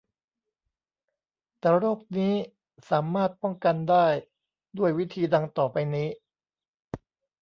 [1.59, 2.33] แต่โรคนี้
[2.89, 4.05] สามารถป้องกันได้
[4.77, 6.07] ด้วยวิธีดังต่อไปนี้